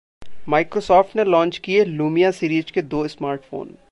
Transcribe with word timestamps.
Microsoft 0.49 1.15
ने 1.15 1.23
launch 1.23 1.57
किए 1.57 1.83
Lumia 1.85 2.31
series 2.31 2.71
के 2.71 2.81
दो 2.83 3.07
स्मार्टफोन 3.07 3.75